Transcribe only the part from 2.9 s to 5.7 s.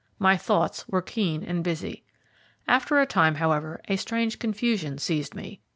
a time, however, a strange confusion seized me.